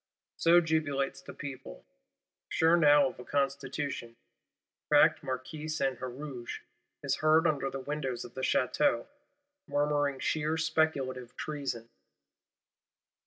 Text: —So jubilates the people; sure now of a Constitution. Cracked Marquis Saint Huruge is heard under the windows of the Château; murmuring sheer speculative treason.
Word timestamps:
—So 0.37 0.61
jubilates 0.61 1.21
the 1.23 1.31
people; 1.31 1.85
sure 2.49 2.75
now 2.75 3.09
of 3.09 3.19
a 3.19 3.23
Constitution. 3.23 4.15
Cracked 4.87 5.21
Marquis 5.21 5.67
Saint 5.67 5.99
Huruge 5.99 6.61
is 7.03 7.17
heard 7.17 7.45
under 7.45 7.69
the 7.69 7.79
windows 7.79 8.25
of 8.25 8.33
the 8.33 8.41
Château; 8.41 9.05
murmuring 9.67 10.17
sheer 10.17 10.57
speculative 10.57 11.35
treason. 11.37 11.89